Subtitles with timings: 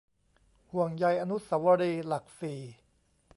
[0.71, 2.59] ห่วงใยอนุสาวรีย์หลักสี่